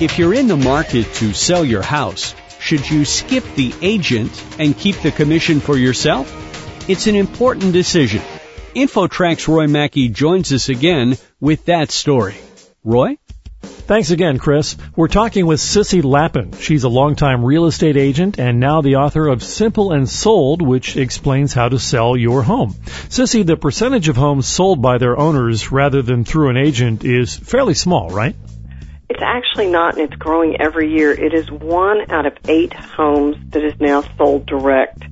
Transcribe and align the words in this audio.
If 0.00 0.18
you're 0.18 0.32
in 0.32 0.48
the 0.48 0.56
market 0.56 1.12
to 1.16 1.34
sell 1.34 1.62
your 1.62 1.82
house, 1.82 2.34
should 2.58 2.88
you 2.88 3.04
skip 3.04 3.44
the 3.54 3.74
agent 3.82 4.32
and 4.58 4.74
keep 4.74 4.96
the 4.96 5.12
commission 5.12 5.60
for 5.60 5.76
yourself? 5.76 6.88
It's 6.88 7.06
an 7.06 7.16
important 7.16 7.74
decision. 7.74 8.22
InfoTrack's 8.74 9.46
Roy 9.46 9.66
Mackey 9.66 10.08
joins 10.08 10.54
us 10.54 10.70
again 10.70 11.18
with 11.38 11.66
that 11.66 11.90
story. 11.90 12.36
Roy? 12.82 13.18
Thanks 13.60 14.10
again, 14.10 14.38
Chris. 14.38 14.74
We're 14.96 15.08
talking 15.08 15.44
with 15.44 15.60
Sissy 15.60 16.02
Lappin. 16.02 16.52
She's 16.58 16.84
a 16.84 16.88
longtime 16.88 17.44
real 17.44 17.66
estate 17.66 17.98
agent 17.98 18.38
and 18.38 18.58
now 18.58 18.80
the 18.80 18.96
author 18.96 19.28
of 19.28 19.42
Simple 19.42 19.92
and 19.92 20.08
Sold, 20.08 20.62
which 20.62 20.96
explains 20.96 21.52
how 21.52 21.68
to 21.68 21.78
sell 21.78 22.16
your 22.16 22.42
home. 22.42 22.72
Sissy, 23.10 23.44
the 23.44 23.58
percentage 23.58 24.08
of 24.08 24.16
homes 24.16 24.46
sold 24.46 24.80
by 24.80 24.96
their 24.96 25.18
owners 25.18 25.70
rather 25.70 26.00
than 26.00 26.24
through 26.24 26.48
an 26.48 26.56
agent 26.56 27.04
is 27.04 27.36
fairly 27.36 27.74
small, 27.74 28.08
right? 28.08 28.34
It's 29.20 29.26
actually 29.26 29.66
not, 29.66 29.98
and 29.98 30.10
it's 30.10 30.16
growing 30.16 30.58
every 30.62 30.90
year. 30.90 31.12
It 31.12 31.34
is 31.34 31.50
one 31.50 32.10
out 32.10 32.24
of 32.24 32.32
eight 32.48 32.72
homes 32.72 33.36
that 33.50 33.62
is 33.62 33.78
now 33.78 34.00
sold 34.16 34.46
direct. 34.46 35.04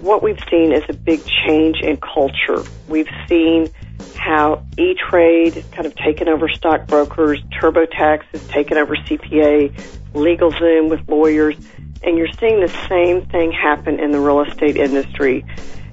What 0.00 0.24
we've 0.24 0.40
seen 0.50 0.72
is 0.72 0.82
a 0.88 0.92
big 0.92 1.24
change 1.24 1.76
in 1.80 1.98
culture. 1.98 2.64
We've 2.88 3.08
seen 3.28 3.70
how 4.16 4.66
E-Trade 4.76 5.54
has 5.54 5.64
kind 5.66 5.86
of 5.86 5.94
taken 5.94 6.28
over 6.28 6.48
stockbrokers, 6.48 7.40
TurboTax 7.44 8.24
has 8.32 8.44
taken 8.48 8.76
over 8.76 8.96
CPA, 8.96 9.72
LegalZoom 10.14 10.90
with 10.90 11.08
lawyers, 11.08 11.54
and 12.02 12.18
you're 12.18 12.32
seeing 12.40 12.58
the 12.58 12.76
same 12.88 13.24
thing 13.26 13.52
happen 13.52 14.00
in 14.00 14.10
the 14.10 14.18
real 14.18 14.40
estate 14.40 14.76
industry. 14.76 15.46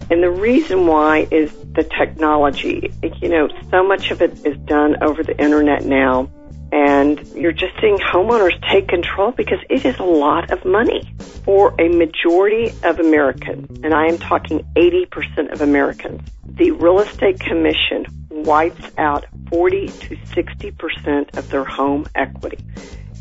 And 0.09 0.23
the 0.23 0.31
reason 0.31 0.87
why 0.87 1.27
is 1.29 1.51
the 1.73 1.83
technology. 1.83 2.91
You 3.21 3.29
know, 3.29 3.49
so 3.69 3.83
much 3.83 4.09
of 4.09 4.23
it 4.23 4.47
is 4.47 4.57
done 4.65 5.03
over 5.03 5.21
the 5.21 5.39
internet 5.39 5.85
now, 5.85 6.27
and 6.71 7.25
you're 7.35 7.51
just 7.51 7.73
seeing 7.81 7.97
homeowners 7.97 8.53
take 8.71 8.87
control 8.87 9.31
because 9.31 9.59
it 9.69 9.85
is 9.85 9.99
a 9.99 10.03
lot 10.03 10.51
of 10.51 10.63
money 10.63 11.13
for 11.43 11.73
a 11.79 11.89
majority 11.89 12.73
of 12.83 12.99
Americans, 12.99 13.79
and 13.83 13.93
I 13.93 14.07
am 14.07 14.17
talking 14.17 14.59
80% 14.75 15.51
of 15.51 15.61
Americans. 15.61 16.21
The 16.45 16.71
real 16.71 16.99
estate 16.99 17.39
commission 17.39 18.05
wipes 18.29 18.85
out 18.97 19.25
40 19.49 19.87
to 19.87 20.15
60% 20.15 21.37
of 21.37 21.49
their 21.49 21.65
home 21.65 22.05
equity. 22.15 22.57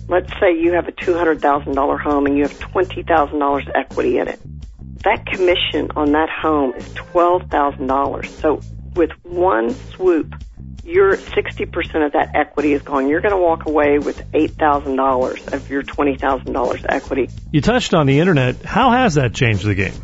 Let's 0.08 0.30
say 0.40 0.56
you 0.56 0.72
have 0.72 0.88
a 0.88 0.92
$200,000 0.92 2.00
home 2.00 2.26
and 2.26 2.36
you 2.36 2.42
have 2.42 2.58
$20,000 2.58 3.70
equity 3.74 4.18
in 4.18 4.28
it. 4.28 4.40
That 5.02 5.24
commission 5.26 5.90
on 5.96 6.12
that 6.12 6.28
home 6.28 6.74
is 6.74 6.84
$12,000. 6.90 8.26
So 8.40 8.60
with 8.94 9.10
one 9.22 9.70
swoop, 9.70 10.34
your 10.84 11.16
60% 11.16 12.06
of 12.06 12.12
that 12.12 12.30
equity 12.34 12.72
is 12.72 12.82
gone. 12.82 13.08
You're 13.08 13.20
going 13.20 13.34
to 13.34 13.40
walk 13.40 13.66
away 13.66 13.98
with 13.98 14.18
$8,000 14.32 15.52
of 15.52 15.70
your 15.70 15.82
$20,000 15.82 16.86
equity. 16.88 17.28
You 17.52 17.60
touched 17.60 17.94
on 17.94 18.06
the 18.06 18.20
internet. 18.20 18.62
How 18.64 18.90
has 18.90 19.14
that 19.14 19.34
changed 19.34 19.64
the 19.64 19.74
game? 19.74 19.94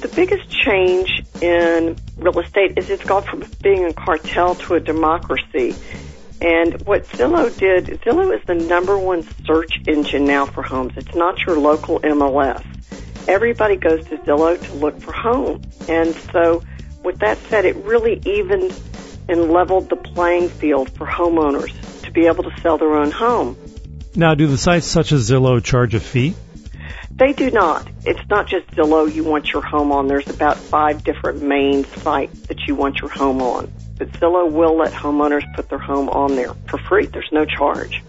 The 0.00 0.08
biggest 0.08 0.48
change 0.48 1.22
in 1.40 1.96
real 2.16 2.38
estate 2.40 2.78
is 2.78 2.90
it's 2.90 3.04
gone 3.04 3.22
from 3.22 3.44
being 3.62 3.84
a 3.84 3.92
cartel 3.92 4.54
to 4.56 4.74
a 4.74 4.80
democracy. 4.80 5.74
And 6.40 6.80
what 6.86 7.06
Zillow 7.08 7.56
did, 7.56 7.86
Zillow 8.02 8.36
is 8.36 8.44
the 8.46 8.54
number 8.54 8.98
one 8.98 9.22
search 9.44 9.74
engine 9.86 10.24
now 10.24 10.46
for 10.46 10.62
homes. 10.62 10.94
It's 10.96 11.14
not 11.14 11.38
your 11.46 11.56
local 11.56 12.00
MLS. 12.00 12.64
Everybody 13.28 13.76
goes 13.76 14.04
to 14.06 14.16
Zillow 14.18 14.60
to 14.60 14.72
look 14.74 15.00
for 15.00 15.12
homes. 15.12 15.88
And 15.88 16.14
so 16.32 16.64
with 17.04 17.18
that 17.20 17.38
said, 17.48 17.64
it 17.64 17.76
really 17.76 18.20
evened 18.24 18.72
and 19.28 19.50
leveled 19.50 19.88
the 19.88 19.96
playing 19.96 20.48
field 20.48 20.90
for 20.90 21.06
homeowners 21.06 22.02
to 22.02 22.10
be 22.10 22.26
able 22.26 22.44
to 22.44 22.60
sell 22.60 22.78
their 22.78 22.94
own 22.94 23.10
home. 23.10 23.56
Now, 24.14 24.34
do 24.34 24.46
the 24.46 24.58
sites 24.58 24.86
such 24.86 25.12
as 25.12 25.30
Zillow 25.30 25.62
charge 25.62 25.94
a 25.94 26.00
fee? 26.00 26.34
They 27.10 27.32
do 27.32 27.50
not. 27.50 27.88
It's 28.04 28.28
not 28.28 28.46
just 28.46 28.66
Zillow 28.68 29.12
you 29.12 29.24
want 29.24 29.52
your 29.52 29.62
home 29.62 29.92
on. 29.92 30.08
There's 30.08 30.28
about 30.28 30.56
five 30.56 31.04
different 31.04 31.42
main 31.42 31.84
sites 31.84 32.40
that 32.48 32.66
you 32.66 32.74
want 32.74 33.00
your 33.00 33.10
home 33.10 33.40
on. 33.42 33.72
But 33.96 34.12
Zillow 34.12 34.50
will 34.50 34.76
let 34.76 34.92
homeowners 34.92 35.44
put 35.54 35.68
their 35.68 35.78
home 35.78 36.08
on 36.08 36.36
there 36.36 36.54
for 36.68 36.78
free. 36.78 37.06
There's 37.06 37.30
no 37.30 37.44
charge. 37.44 38.02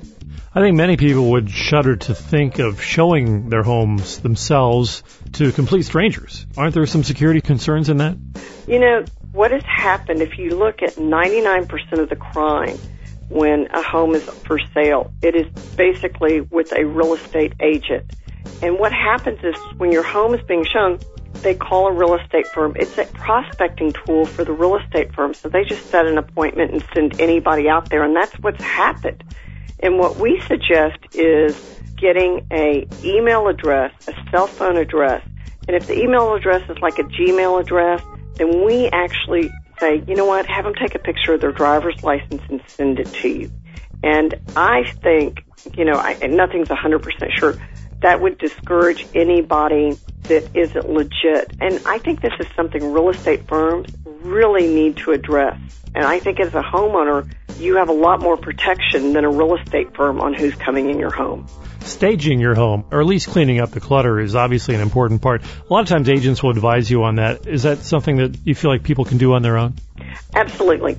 I 0.56 0.62
think 0.62 0.78
many 0.78 0.98
people 0.98 1.32
would 1.32 1.50
shudder 1.50 1.96
to 1.96 2.14
think 2.14 2.60
of 2.60 2.82
showing 2.82 3.50
their 3.50 3.64
homes 3.64 4.20
themselves 4.20 5.04
to 5.34 5.52
complete 5.52 5.84
strangers. 5.84 6.46
Aren't 6.56 6.76
there 6.76 6.86
some 6.86 7.04
security 7.04 7.42
concerns 7.42 7.90
in 7.90 7.98
that? 7.98 8.18
You 8.68 8.80
know, 8.80 9.06
what 9.34 9.52
has 9.52 9.64
happened 9.64 10.22
if 10.22 10.38
you 10.38 10.52
look 10.52 10.82
at 10.82 10.96
99% 10.96 12.00
of 12.00 12.08
the 12.08 12.16
crime 12.16 12.78
when 13.30 13.68
a 13.74 13.82
home 13.82 14.14
is 14.14 14.24
for 14.24 14.60
sale, 14.74 15.12
it 15.22 15.36
is 15.36 15.48
basically 15.76 16.42
with 16.42 16.72
a 16.72 16.86
real 16.86 17.16
estate 17.16 17.54
agent. 17.60 18.16
And 18.62 18.78
what 18.78 18.94
happens 18.94 19.40
is 19.44 19.56
when 19.78 19.92
your 19.92 20.04
home 20.04 20.36
is 20.36 20.42
being 20.48 20.66
shown, 20.66 21.00
they 21.42 21.56
call 21.56 21.88
a 21.88 21.94
real 21.94 22.14
estate 22.16 22.46
firm. 22.54 22.74
It's 22.76 22.96
a 23.00 23.06
prospecting 23.06 23.94
tool 24.06 24.26
for 24.26 24.46
the 24.46 24.54
real 24.54 24.78
estate 24.78 25.14
firm. 25.14 25.34
So 25.34 25.50
they 25.50 25.64
just 25.64 25.90
set 25.90 26.06
an 26.06 26.20
appointment 26.20 26.72
and 26.72 26.86
send 26.94 27.20
anybody 27.20 27.68
out 27.68 27.90
there. 27.90 28.04
And 28.04 28.16
that's 28.16 28.34
what's 28.40 28.64
happened. 28.64 29.24
And 29.80 29.98
what 29.98 30.18
we 30.18 30.40
suggest 30.42 31.00
is 31.14 31.60
getting 31.98 32.46
a 32.52 32.88
email 33.04 33.48
address, 33.48 33.92
a 34.08 34.14
cell 34.30 34.46
phone 34.46 34.78
address. 34.78 35.24
And 35.68 35.76
if 35.76 35.88
the 35.88 35.98
email 35.98 36.36
address 36.36 36.70
is 36.70 36.78
like 36.82 37.00
a 37.00 37.04
Gmail 37.04 37.60
address, 37.60 38.04
then 38.36 38.66
we 38.66 38.90
actually 38.92 39.52
say, 39.80 40.04
you 40.08 40.16
know 40.16 40.26
what, 40.26 40.46
have 40.48 40.66
them 40.66 40.74
take 40.74 40.96
a 40.96 41.00
picture 41.00 41.34
of 41.34 41.42
their 41.42 41.52
driver's 41.52 42.02
license 42.04 42.42
and 42.50 42.62
send 42.68 43.00
it 43.00 43.12
to 43.22 43.28
you. 43.28 43.52
And 44.02 44.36
I 44.56 44.84
think, 45.02 45.44
you 45.76 45.86
know, 45.86 45.94
I, 45.94 46.12
and 46.22 46.36
nothing's 46.36 46.68
100% 46.68 47.04
sure, 47.38 47.56
that 48.02 48.22
would 48.22 48.38
discourage 48.38 49.06
anybody 49.14 49.98
that 50.24 50.50
isn't 50.54 50.90
legit. 50.90 51.56
And 51.60 51.82
I 51.86 52.00
think 52.00 52.22
this 52.22 52.34
is 52.40 52.48
something 52.56 52.92
real 52.92 53.10
estate 53.10 53.48
firms 53.48 53.88
really 54.06 54.68
need 54.68 54.98
to 54.98 55.12
address. 55.12 55.58
And 55.96 56.06
I 56.06 56.20
think 56.20 56.40
as 56.40 56.54
a 56.54 56.62
homeowner, 56.62 57.30
you 57.60 57.78
have 57.78 57.90
a 57.90 57.94
lot 57.94 58.20
more 58.20 58.38
protection 58.38 59.14
than 59.14 59.26
a 59.26 59.30
real 59.30 59.56
estate 59.56 59.96
firm 59.96 60.22
on 60.22 60.34
who's 60.34 60.56
coming 60.56 60.90
in 60.90 61.00
your 61.00 61.12
home. 61.12 61.48
Staging 61.82 62.40
your 62.40 62.56
home, 62.56 62.86
or 62.92 63.02
at 63.02 63.08
least 63.08 63.28
cleaning 63.30 63.60
up 63.60 63.72
the 63.72 63.80
clutter, 63.80 64.20
is 64.20 64.36
obviously 64.36 64.76
an 64.76 64.82
important 64.82 65.22
part. 65.22 65.44
A 65.44 65.74
lot 65.74 65.82
of 65.82 65.88
times 65.88 66.10
agents 66.10 66.42
will 66.42 66.52
advise 66.52 66.90
you 66.90 67.04
on 67.04 67.16
that. 67.16 67.48
Is 67.48 67.64
that 67.64 67.80
something 67.80 68.18
that 68.18 68.38
you 68.46 68.56
feel 68.56 68.72
like 68.72 68.84
people 68.84 69.06
can 69.06 69.18
do 69.18 69.34
on 69.34 69.42
their 69.42 69.58
own? 69.58 69.76
Absolutely. 70.34 70.98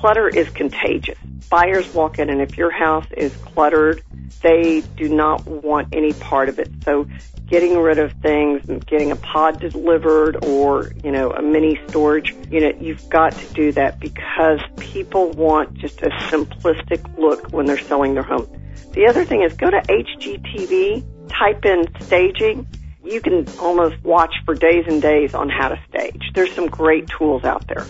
Clutter 0.00 0.28
is 0.28 0.48
contagious. 0.48 1.18
Buyers 1.50 1.92
walk 1.92 2.18
in, 2.18 2.30
and 2.30 2.40
if 2.40 2.56
your 2.56 2.70
house 2.70 3.04
is 3.14 3.36
cluttered, 3.36 4.02
they 4.40 4.80
do 4.96 5.10
not 5.10 5.46
want 5.46 5.88
any 5.92 6.14
part 6.14 6.48
of 6.48 6.58
it. 6.58 6.70
So 6.84 7.06
getting 7.48 7.76
rid 7.76 7.98
of 7.98 8.10
things, 8.22 8.62
getting 8.86 9.10
a 9.10 9.16
pod 9.16 9.60
delivered 9.60 10.42
or, 10.46 10.90
you 11.04 11.12
know, 11.12 11.32
a 11.32 11.42
mini 11.42 11.78
storage 11.88 12.34
unit, 12.48 12.80
you've 12.80 13.10
got 13.10 13.32
to 13.32 13.52
do 13.52 13.72
that 13.72 14.00
because 14.00 14.60
people 14.78 15.32
want 15.32 15.74
just 15.74 16.00
a 16.00 16.08
simplistic 16.30 17.18
look 17.18 17.52
when 17.52 17.66
they're 17.66 17.76
selling 17.76 18.14
their 18.14 18.22
home. 18.22 18.48
The 18.92 19.06
other 19.06 19.26
thing 19.26 19.42
is 19.42 19.52
go 19.52 19.68
to 19.68 19.82
HGTV, 19.82 21.28
type 21.28 21.66
in 21.66 21.86
staging. 22.00 22.66
You 23.04 23.20
can 23.20 23.46
almost 23.58 24.02
watch 24.02 24.34
for 24.46 24.54
days 24.54 24.86
and 24.88 25.02
days 25.02 25.34
on 25.34 25.50
how 25.50 25.68
to 25.68 25.80
stage. 25.90 26.30
There's 26.34 26.54
some 26.54 26.68
great 26.68 27.06
tools 27.08 27.44
out 27.44 27.66
there. 27.66 27.84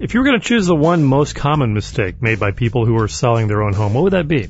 If 0.00 0.14
you 0.14 0.20
were 0.20 0.26
going 0.26 0.40
to 0.40 0.46
choose 0.46 0.66
the 0.68 0.76
one 0.76 1.02
most 1.02 1.34
common 1.34 1.74
mistake 1.74 2.22
made 2.22 2.38
by 2.38 2.52
people 2.52 2.86
who 2.86 2.96
are 3.02 3.08
selling 3.08 3.48
their 3.48 3.64
own 3.64 3.72
home, 3.72 3.94
what 3.94 4.04
would 4.04 4.12
that 4.12 4.28
be? 4.28 4.46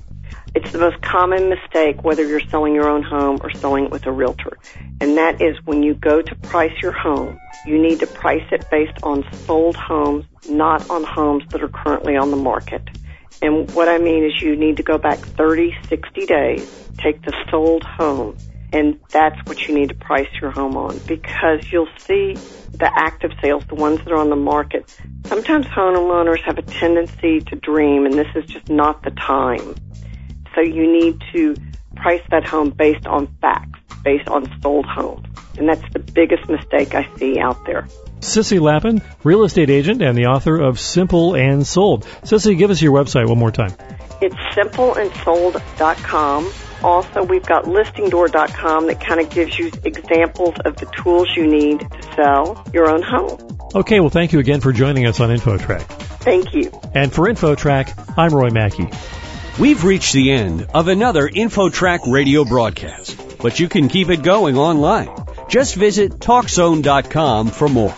It's 0.55 0.73
the 0.73 0.79
most 0.79 1.01
common 1.01 1.49
mistake 1.49 2.05
whether 2.05 2.23
you're 2.23 2.47
selling 2.51 2.75
your 2.75 2.87
own 2.87 3.03
home 3.03 3.39
or 3.43 3.51
selling 3.53 3.87
it 3.87 3.91
with 3.91 4.05
a 4.05 4.13
realtor. 4.13 4.59
And 5.01 5.17
that 5.17 5.41
is 5.41 5.57
when 5.65 5.83
you 5.83 5.95
go 5.95 6.21
to 6.21 6.35
price 6.35 6.75
your 6.83 6.93
home, 6.93 7.41
you 7.65 7.81
need 7.81 8.01
to 8.01 8.07
price 8.07 8.45
it 8.53 8.69
based 8.71 9.03
on 9.03 9.25
sold 9.47 9.75
homes, 9.75 10.27
not 10.51 10.91
on 10.91 11.03
homes 11.03 11.45
that 11.49 11.63
are 11.63 11.69
currently 11.69 12.15
on 12.15 12.31
the 12.31 12.37
market. 12.37 12.83
And 13.41 13.71
what 13.71 13.89
I 13.89 13.97
mean 13.97 14.25
is 14.25 14.43
you 14.43 14.55
need 14.55 14.77
to 14.77 14.83
go 14.83 14.99
back 14.99 15.19
30, 15.19 15.75
60 15.89 16.27
days, 16.27 16.91
take 16.99 17.23
the 17.23 17.33
sold 17.51 17.85
home, 17.85 18.37
and 18.73 18.99
that's 19.11 19.38
what 19.47 19.67
you 19.67 19.75
need 19.75 19.88
to 19.88 19.94
price 19.94 20.29
your 20.41 20.50
home 20.50 20.76
on 20.76 20.99
because 21.06 21.70
you'll 21.73 21.88
see 21.99 22.35
the 22.73 22.91
active 22.94 23.32
sales, 23.41 23.65
the 23.69 23.75
ones 23.75 23.99
that 23.99 24.12
are 24.12 24.19
on 24.19 24.31
the 24.31 24.37
market. 24.37 24.94
Sometimes 25.26 25.67
homeowners 25.67 26.43
have 26.43 26.59
a 26.59 26.62
tendency 26.62 27.41
to 27.41 27.56
dream 27.56 28.05
and 28.06 28.15
this 28.15 28.29
is 28.35 28.44
just 28.47 28.69
not 28.69 29.03
the 29.03 29.11
time. 29.11 29.75
So 30.55 30.61
you 30.61 30.91
need 30.91 31.23
to 31.32 31.56
price 31.97 32.23
that 32.31 32.47
home 32.47 32.70
based 32.70 33.06
on 33.06 33.26
facts, 33.41 33.81
based 34.03 34.29
on 34.29 34.49
sold 34.61 34.87
homes. 34.87 35.26
And 35.59 35.69
that's 35.69 35.82
the 35.93 35.99
biggest 35.99 36.49
mistake 36.49 36.94
I 36.94 37.09
see 37.17 37.38
out 37.38 37.65
there. 37.67 37.88
Sissy 38.20 38.61
Lappin, 38.61 39.03
real 39.25 39.44
estate 39.44 39.70
agent 39.70 40.03
and 40.03 40.17
the 40.17 40.26
author 40.26 40.61
of 40.61 40.79
Simple 40.79 41.35
and 41.35 41.67
Sold. 41.67 42.05
Sissy, 42.23 42.56
give 42.59 42.70
us 42.70 42.82
your 42.82 42.93
website 42.93 43.29
one 43.29 43.38
more 43.38 43.50
time. 43.50 43.73
It's 44.20 44.37
simpleandsold.com. 44.56 46.53
Also, 46.83 47.25
we've 47.25 47.45
got 47.45 47.65
listingdoor.com 47.65 48.87
that 48.87 49.01
kind 49.01 49.21
of 49.21 49.31
gives 49.31 49.59
you 49.59 49.71
examples 49.85 50.55
of 50.65 50.77
the 50.77 50.87
tools 50.87 51.29
you 51.37 51.47
need 51.47 51.81
to 51.81 52.03
sell 52.15 52.65
your 52.73 52.89
own 52.89 53.03
home. 53.03 53.59
Okay, 53.75 54.01
well, 54.01 54.11
thank 54.11 54.33
you 54.33 54.39
again 54.39 54.61
for 54.61 54.73
joining 54.73 55.07
us 55.07 55.21
on 55.21 55.31
InfoTrack. 55.31 55.83
Thank 56.21 56.55
you. 56.55 56.71
And 56.95 57.13
for 57.13 57.27
InfoTrack, 57.27 58.15
I'm 58.17 58.33
Roy 58.33 58.51
Mackey. 58.51 58.89
We've 59.59 59.83
reached 59.83 60.13
the 60.13 60.31
end 60.31 60.69
of 60.73 60.89
another 60.89 61.29
InfoTrack 61.29 62.11
radio 62.11 62.45
broadcast, 62.45 63.39
but 63.39 63.59
you 63.59 63.69
can 63.69 63.89
keep 63.89 64.09
it 64.09 64.23
going 64.23 64.57
online. 64.57 65.11
Just 65.49 65.75
visit 65.75 66.13
TalkZone.com 66.13 67.49
for 67.49 67.69
more. 67.69 67.95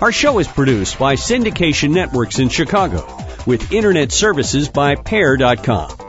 Our 0.00 0.12
show 0.12 0.38
is 0.38 0.48
produced 0.48 0.98
by 0.98 1.14
Syndication 1.14 1.92
Networks 1.92 2.38
in 2.38 2.48
Chicago 2.48 3.06
with 3.46 3.72
internet 3.72 4.12
services 4.12 4.68
by 4.68 4.96
Pair.com. 4.96 6.01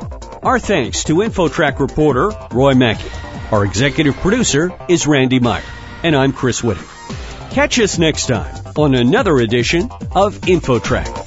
Our 0.43 0.59
thanks 0.59 1.05
to 1.05 1.15
InfoTrack 1.15 1.79
reporter 1.79 2.29
Roy 2.51 2.73
Mackey. 2.73 3.09
Our 3.53 3.63
executive 3.63 4.17
producer 4.17 4.77
is 4.89 5.07
Randy 5.07 5.39
Meyer, 5.39 5.63
and 6.03 6.17
I'm 6.17 6.33
Chris 6.33 6.61
Whitting. 6.61 6.83
Catch 7.51 7.79
us 7.79 7.97
next 7.97 8.25
time 8.27 8.53
on 8.75 8.93
another 8.93 9.37
edition 9.37 9.89
of 10.11 10.41
InfoTrack. 10.41 11.22